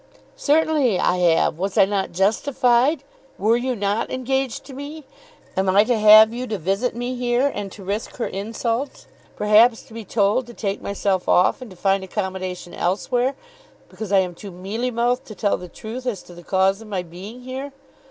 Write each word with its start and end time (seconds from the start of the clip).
"Certainly 0.35 0.99
I 0.99 1.17
have. 1.17 1.59
Was 1.59 1.77
I 1.77 1.85
not 1.85 2.11
justified? 2.11 3.03
Were 3.37 3.55
you 3.55 3.75
not 3.75 4.09
engaged 4.09 4.63
to 4.65 4.73
me? 4.73 5.03
Am 5.55 5.69
I 5.69 5.83
to 5.83 5.95
have 5.95 6.33
you 6.33 6.47
to 6.47 6.57
visit 6.57 6.95
me 6.95 7.13
here, 7.15 7.51
and 7.53 7.71
to 7.71 7.83
risk 7.83 8.15
her 8.15 8.25
insults, 8.25 9.05
perhaps 9.35 9.83
to 9.83 9.93
be 9.93 10.03
told 10.03 10.47
to 10.47 10.55
take 10.55 10.81
myself 10.81 11.29
off 11.29 11.61
and 11.61 11.69
to 11.69 11.77
find 11.77 12.03
accommodation 12.03 12.73
elsewhere, 12.73 13.35
because 13.89 14.11
I 14.11 14.17
am 14.21 14.33
too 14.33 14.49
mealy 14.49 14.89
mouthed 14.89 15.25
to 15.25 15.35
tell 15.35 15.55
the 15.57 15.69
truth 15.69 16.07
as 16.07 16.23
to 16.23 16.33
the 16.33 16.41
cause 16.41 16.81
of 16.81 16.87
my 16.87 17.03
being 17.03 17.41
here? 17.41 17.71